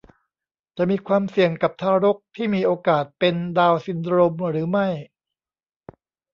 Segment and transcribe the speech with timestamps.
[0.77, 4.87] จะมีความเสี่ยงกับทารกที่มีโอกาสเป็นดาวน์ซินโดรมหรือไม่